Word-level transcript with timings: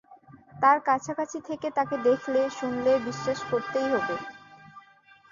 তার 0.61 0.77
কাছাকাছি 0.87 1.39
থেকে 1.47 1.67
তাকে 1.77 1.95
দেখলে-শুনলে 2.07 2.93
বিশ্ববাস 3.05 3.39
করতেই 3.51 3.87
হবে। 3.93 4.15